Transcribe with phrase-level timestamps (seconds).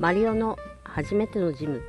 [0.00, 1.82] マリオの初めてのジム。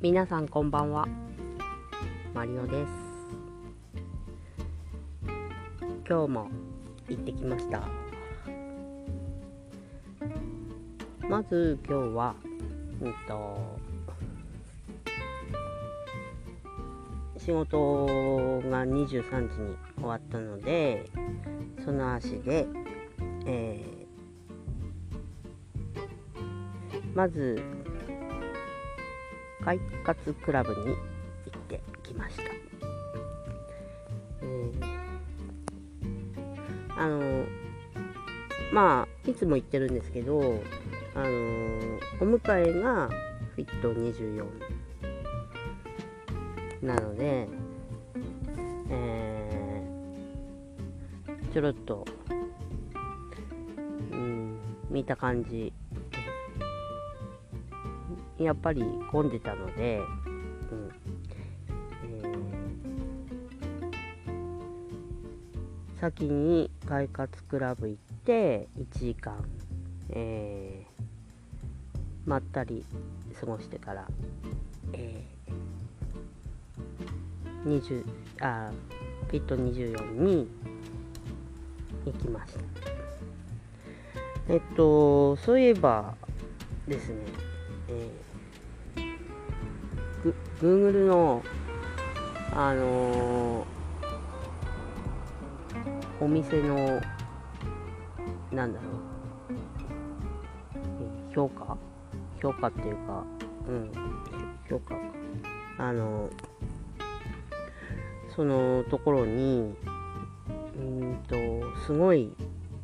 [0.00, 1.06] 皆さんこんばんは。
[2.32, 2.90] マリオです。
[6.08, 6.48] 今日も
[7.10, 7.82] 行ってきました。
[11.28, 12.34] まず今日は
[13.02, 13.58] うんと
[17.36, 18.06] 仕事
[18.70, 21.04] が23時に終わったので
[21.84, 22.66] その足で、
[23.44, 23.99] えー、
[27.14, 27.60] まず
[29.64, 32.42] 快活クラブに行ってきました、
[34.42, 34.84] えー、
[36.96, 37.44] あの
[38.72, 40.62] まあいつも行ってるんですけど
[41.14, 41.26] あの
[42.20, 43.08] お迎えが
[43.54, 44.46] フィット24
[46.82, 47.46] なので、
[48.90, 52.06] えー、ちょろっと、
[54.12, 55.74] うん、見た感じ、
[58.44, 60.00] やっぱり混んでたので、
[60.70, 60.90] うん。
[62.04, 69.44] えー、先に快活クラブ行って1時間、
[70.10, 71.02] えー、
[72.26, 72.84] まったり
[73.38, 74.08] 過ごしてから、
[74.92, 75.40] えー
[77.64, 78.04] 20
[78.40, 78.70] あ
[79.30, 80.48] ピット24に
[82.06, 82.60] 行きました。
[84.48, 86.14] えっとそういえば
[86.88, 87.16] ですね、
[87.88, 88.29] えー、
[90.60, 91.42] Google の
[92.52, 97.00] あのー、お店の
[98.52, 98.88] なんだろ
[101.30, 101.34] う。
[101.34, 101.76] 評価？
[102.42, 103.24] 評価っていうか
[103.68, 103.90] うん。
[104.68, 104.94] 評価。
[104.94, 105.00] か
[105.78, 106.50] あのー
[108.36, 109.74] そのところに
[110.76, 111.34] うんと
[111.84, 112.32] すごい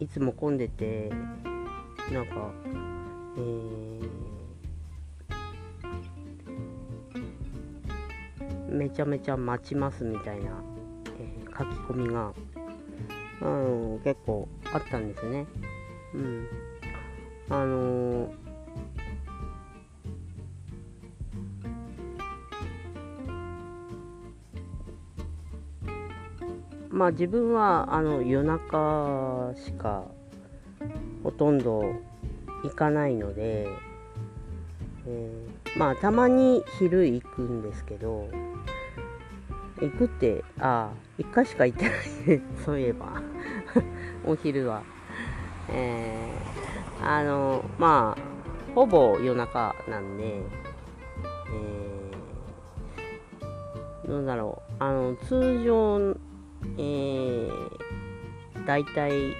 [0.00, 1.10] いつも混んでて
[2.10, 2.50] なんか、
[3.36, 4.08] えー、
[8.72, 10.50] めちゃめちゃ待ちますみたいな、
[11.18, 12.32] えー、書き込みが、
[13.42, 13.48] う
[13.96, 15.46] ん、結構あったんですね。
[16.14, 16.48] うん、
[17.50, 18.42] あのー
[26.92, 30.04] まあ自分はあの夜中しか
[31.24, 31.82] ほとんど
[32.62, 33.66] 行かないので、
[35.06, 38.28] えー、まあたまに昼行くんですけど
[39.82, 42.42] 行くってああ1回しか行ってない。
[42.64, 43.20] そういえば。
[44.24, 44.82] お昼は。
[45.68, 54.72] えー、あのまあほぼ夜中なんでえー、どうだろう。
[54.78, 56.16] あの通常
[56.78, 59.34] えー、大体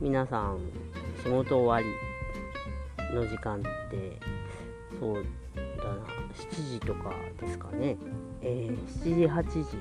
[0.00, 0.58] 皆さん
[1.22, 1.94] 仕事終わ
[3.10, 4.18] りの時間って
[4.98, 5.24] そう
[5.76, 6.16] だな。
[6.34, 7.96] 7時とかですかね、
[8.42, 9.78] えー、7時8時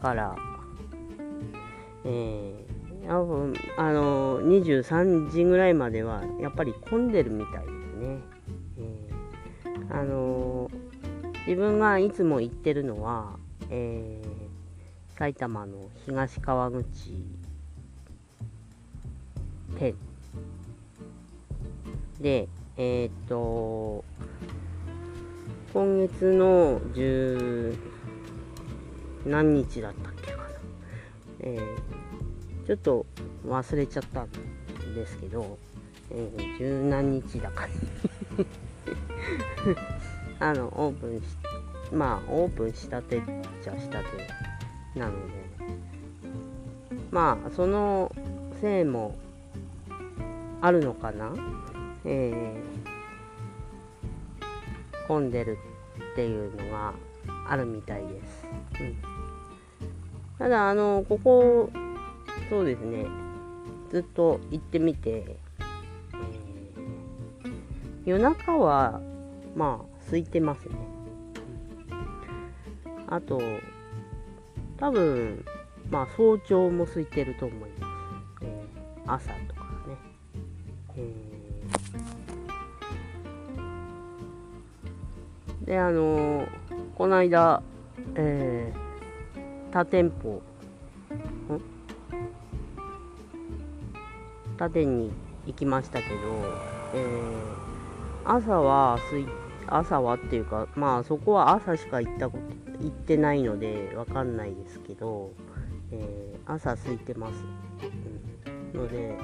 [0.00, 0.36] から
[2.04, 8.18] えー、多分あの23時ぐらいまではやっぱり混んでるみたいですね、
[8.78, 10.70] えー、あの
[11.46, 13.36] 自分がいつも行ってるのは、
[13.70, 16.84] えー、埼玉の東川口
[19.78, 19.94] 店。
[22.20, 24.04] で、えっ、と、
[25.74, 27.76] 今月の十
[29.26, 30.44] 何日だったっけかな。
[31.40, 33.04] えー、ちょっと
[33.44, 34.28] 忘れちゃったん
[34.94, 35.58] ですけど、
[36.12, 37.66] えー、十何日だか
[40.38, 41.24] あのオープンし
[41.92, 43.22] まあオープンしたてっ
[43.60, 44.04] ちゃしたて
[44.94, 45.34] なので。
[47.10, 48.14] まあその
[48.60, 49.16] せいも
[50.60, 51.32] あるのかな。
[52.04, 52.83] えー、
[55.06, 55.58] 混んでる
[56.12, 56.94] っていうのが
[57.48, 58.46] あるみたいです、
[58.80, 58.96] うん、
[60.38, 61.70] ただあのここ
[62.50, 63.06] そうですね
[63.90, 67.48] ずっと行ってみて、えー、
[68.04, 69.00] 夜中は
[69.54, 70.74] まあ空いてますね。
[73.06, 73.40] あと、
[74.78, 75.44] 多分、
[75.90, 77.92] まあ早朝も空いてると思います。
[78.42, 79.96] えー、朝とかね。
[80.96, 82.43] えー、
[85.64, 86.46] で、あの、
[86.94, 87.62] この間、
[88.16, 90.42] えー、他店舗、
[94.56, 95.10] 他店に
[95.46, 96.14] 行きましたけど、
[96.94, 99.26] えー、朝は空い、
[99.66, 105.32] 朝はっていうか、まあそこは朝しか行ったこと、行ってないのでわかんないですけど、
[105.90, 107.42] えー、朝空いてます。
[108.74, 109.18] うん、ので、え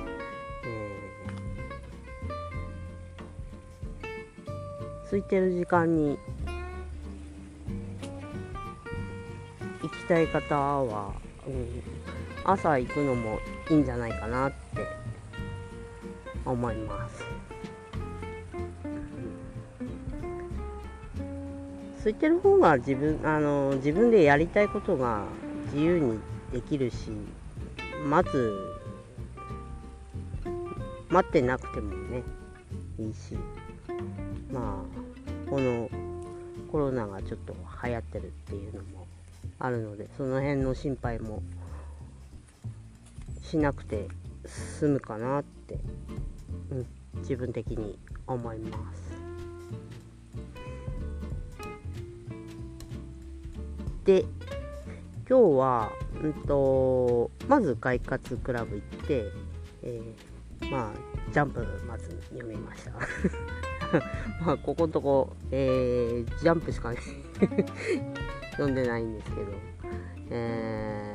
[5.03, 6.19] ー、空いてる時間に
[10.11, 11.13] たい方は、
[11.47, 11.83] うん、
[12.43, 13.39] 朝行くのも
[13.71, 14.57] いいんじゃないかなって
[16.45, 17.25] 思います。
[21.99, 25.27] 空いてる方が自分あの自分でやりたいことが
[25.67, 26.19] 自由に
[26.51, 27.11] できるし
[28.05, 28.53] 待つ
[31.11, 32.23] 待ってなくてもね
[32.99, 33.37] いいし
[34.51, 34.83] ま
[35.47, 35.91] あこの
[36.73, 37.55] コロナがちょっと
[37.85, 39.00] 流行ってるっていうのも
[39.61, 41.43] あるのでその辺の心配も
[43.43, 44.09] しなくて
[44.47, 45.79] 済むかなって、
[46.71, 46.87] うん、
[47.19, 49.11] 自分的に思います。
[54.05, 54.25] で
[55.29, 59.25] 今日は、うんと、まず快活クラブ行って、
[59.85, 62.93] えー、まあジャンプまず読みました
[64.45, 66.93] まあここのとこ、えー、ジャンプしか
[68.61, 69.47] 読んでないんですけど、
[70.31, 71.15] え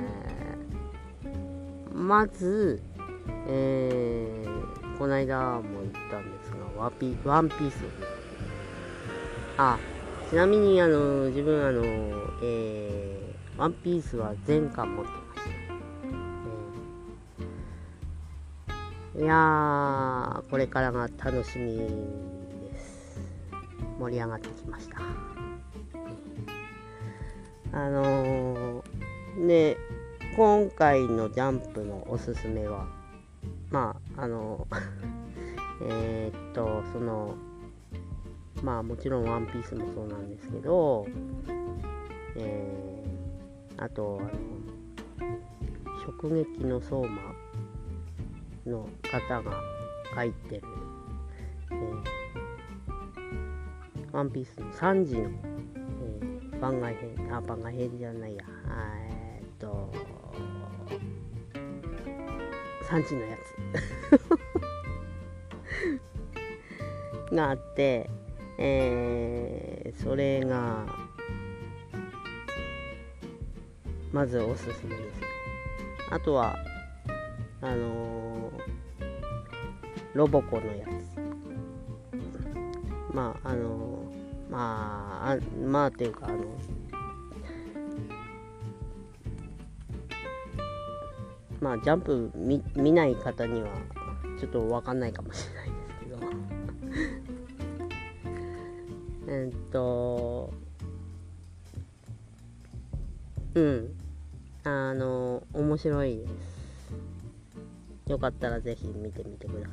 [1.94, 2.82] ー、まず、
[3.48, 7.84] えー、この間も言ったんですがワピワンピース。
[9.58, 9.78] あ
[10.32, 11.84] ちなみにあの自分あの、
[12.42, 15.50] えー、ワンピースは全巻持ってました、
[19.18, 23.20] えー、いやーこれからが楽しみです。
[24.00, 25.35] 盛り上がってきました。
[27.76, 29.78] あのー、で
[30.38, 32.88] 今回のジャンプのおすすめは
[33.70, 34.66] まああの
[35.90, 37.36] えっとその
[38.64, 41.06] まあもちろんワンピースもそうなんですけど、
[42.38, 44.30] えー、あとあの
[46.22, 47.18] 直撃の相馬
[48.66, 49.62] の方が
[50.16, 50.62] 書いてる、
[51.72, 52.02] えー、
[54.14, 55.55] ワンピースの3時の、
[56.60, 58.44] 番外編あ番外編じゃないや。
[59.10, 59.92] え、っと
[62.84, 63.56] 3時のやつ。
[67.36, 68.10] があって
[68.58, 70.86] えー、それが
[74.14, 75.22] まずおすすめです。
[76.10, 76.56] あとは
[77.62, 78.52] あのー、
[80.14, 80.92] ロボコのやつ。
[83.14, 86.44] まああのー、まああまあっていうかあの
[91.62, 93.70] まあジャンプ見見ない方には
[94.40, 96.20] ちょっと分かんないかもしれないですけど。
[99.34, 100.54] えっと
[103.56, 103.96] うん。
[104.68, 108.12] あの面白いです。
[108.12, 109.70] よかったらぜひ見てみてくださ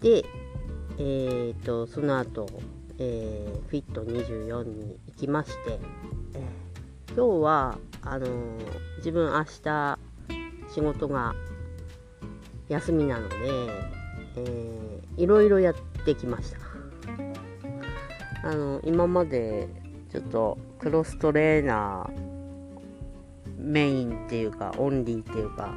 [0.00, 0.02] い。
[0.02, 0.24] で
[1.02, 2.46] えー、っとその後、
[2.98, 5.78] えー、フィット24に行きまして、
[6.34, 8.26] えー、今日はあの
[8.98, 9.98] 自分明日
[10.68, 11.34] 仕事が
[12.68, 13.36] 休みなので、
[14.36, 15.74] えー、いろいろやっ
[16.04, 16.58] てきました。
[18.42, 19.68] あの今まで
[20.12, 22.30] ちょっとクロストレーナー
[23.58, 25.72] メインっていうかオンリーっていうか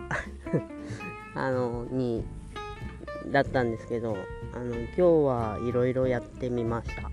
[1.36, 2.26] あのに
[3.32, 4.16] だったんですけど
[4.54, 7.10] あの今日はいろいろやってみました。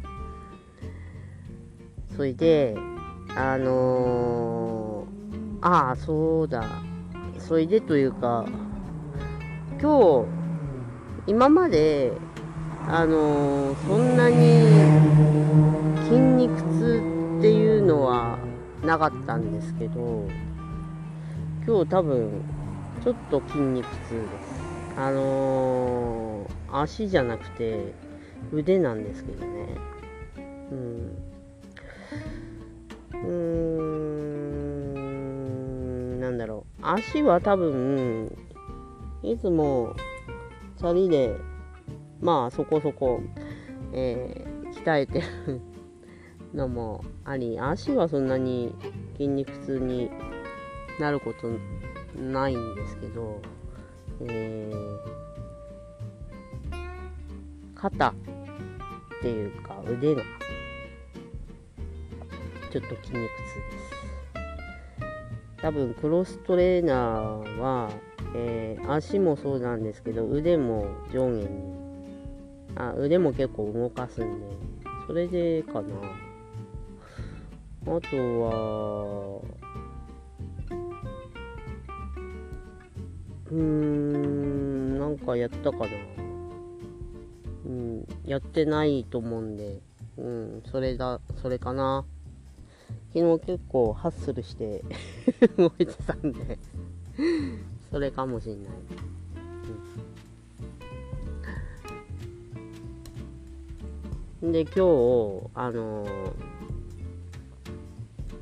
[2.17, 2.76] それで
[3.37, 6.64] あのー、ああそうだ。
[7.38, 8.45] それでというか
[9.81, 10.29] 今日
[11.26, 12.12] 今まで
[12.87, 14.67] あのー、そんなに
[16.05, 17.02] 筋肉痛
[17.38, 18.38] っていうのは
[18.85, 20.29] なかったんですけど
[21.67, 22.43] 今日多分
[23.02, 24.60] ちょっと筋肉痛です。
[25.00, 27.95] あのー、足じゃなくて
[28.52, 29.66] 腕なんですけどね。
[30.71, 31.16] うん。
[33.12, 33.30] うー
[36.16, 36.21] ん。
[36.21, 36.83] なんだろう。
[36.83, 38.37] 足は多分
[39.23, 39.97] いつも
[40.76, 41.35] チャリで
[42.21, 43.23] まあそこそこ、
[43.95, 45.62] えー、鍛えてる
[46.52, 48.75] のもあり足はそんなに
[49.14, 50.11] 筋肉痛に
[50.99, 51.49] なること
[52.21, 53.40] ないんですけど、
[54.29, 54.99] えー、
[57.75, 58.09] 肩。
[58.09, 58.15] っ
[59.23, 60.23] ていうか腕が。
[62.73, 63.31] ちょっと筋肉痛です。
[65.61, 67.91] 多分クロストレーナーは、
[68.35, 71.81] えー、足もそうなんですけど腕も上下に。
[72.77, 74.47] あ腕も結構動かすんで
[75.07, 75.89] それでかな。
[77.83, 79.43] あとは
[83.50, 85.87] うーんなんかやったかな。
[87.66, 89.80] うんやってないと思うんで。
[90.19, 92.04] うんそれだそれかな。
[93.12, 94.85] 昨日結構ハッスルして
[95.57, 96.59] 動いてたんで。
[97.90, 98.73] それかもしんない、
[104.42, 104.80] うん、で今日
[105.54, 106.07] あの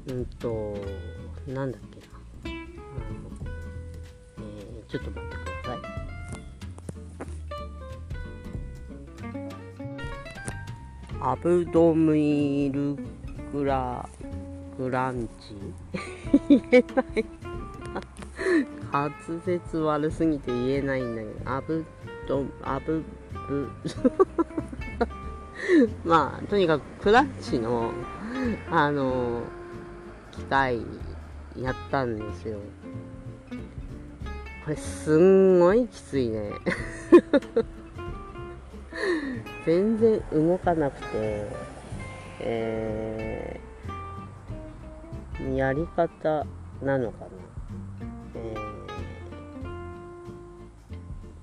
[0.09, 0.77] うんと
[1.49, 2.18] なんだっけな、
[4.89, 5.81] ちょっと待ってください。
[11.21, 12.97] アブドミル
[13.53, 14.09] グラ
[14.79, 15.55] グランチ。
[16.49, 17.25] 言えない。
[18.91, 19.13] 滑
[19.45, 21.51] 舌悪すぎて言えないんだけど。
[21.51, 21.85] アブ
[22.27, 23.05] ドアブ
[23.49, 23.69] ブ
[26.05, 27.93] まあとにかくクランチの
[28.71, 29.43] あの
[30.33, 30.81] 機械
[31.57, 32.59] やったんですよ。
[34.69, 36.51] これすんごいきついね。
[39.65, 41.47] 全然動かなくて。
[42.41, 46.45] えー、やり方
[46.83, 47.31] なのかな。
[48.35, 48.55] え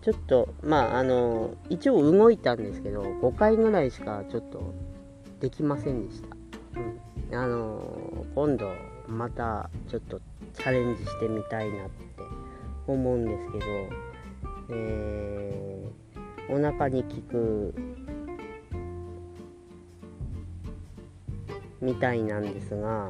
[0.02, 4.72] ー、ちょっとまああの一応動いたんですけど5回ぐらいしかちょっと
[5.40, 6.28] できませんでした、
[7.32, 8.72] うん、あの今度
[9.08, 10.22] またちょっと
[10.54, 12.06] チャレンジしてみたいなって
[12.88, 13.66] 思うんですけど、
[14.70, 17.74] えー、お腹に効く
[21.82, 23.08] みたいなんですが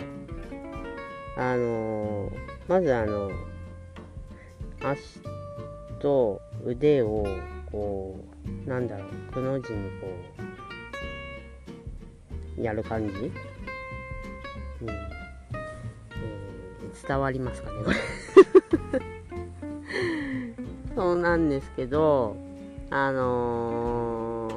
[1.38, 2.32] あの
[2.68, 3.30] まずあの
[4.82, 5.20] 足
[6.00, 7.26] と腕を
[7.72, 8.20] こ
[8.66, 10.08] うなんだろうくの字にこ
[12.58, 13.32] うやる感じ、うん。
[17.08, 17.98] 伝わりますかねこれ。
[20.96, 22.38] そうなんですけど
[22.90, 24.48] あの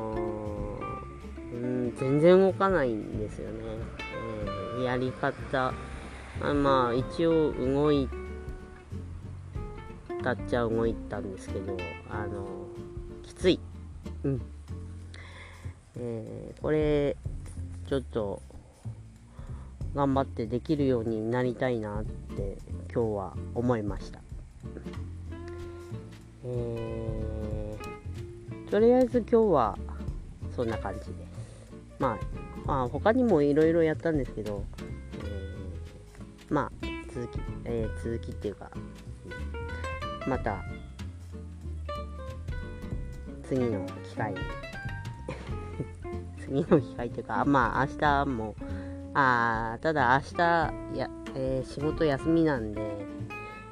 [1.50, 3.58] ー、うん、全然動かないんですよね、
[4.76, 5.74] えー、やり方。
[6.40, 8.08] あまあ一応動い
[10.22, 11.76] たっちゃ動いたんですけど
[12.08, 13.58] あのー、きつい。
[14.22, 14.40] うん。
[15.98, 17.16] えー、これ
[17.88, 18.40] ちょっと
[19.94, 22.58] 頑張ってできるようになりたいなって
[22.94, 24.20] 今日は思いました。
[26.44, 29.78] えー、とりあえず今日は
[30.54, 31.12] そんな感じです。
[31.98, 32.18] まあ、
[32.66, 34.64] まあ、他にもいろいろやったんですけど、
[35.14, 36.72] えー、まあ
[37.12, 38.70] 続き、えー、続きっていうか、
[40.26, 40.62] また
[43.44, 44.34] 次の機会
[46.38, 48.54] 次の機会っていうか、まあ明日も
[49.14, 50.38] あただ明日
[50.98, 52.80] や、えー、仕事休みなんで、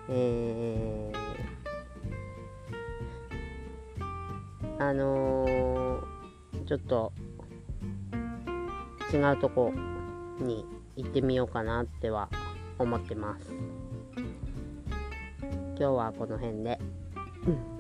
[0.08, 1.15] えー、
[4.78, 7.12] あのー、ちょっと
[9.12, 9.72] 違うとこ
[10.38, 10.66] に
[10.96, 12.28] 行ってみようかなっては
[12.78, 13.54] 思ってます。
[15.42, 16.78] 今日はこの辺で。
[17.46, 17.75] うん